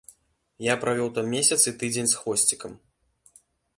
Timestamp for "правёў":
0.85-1.11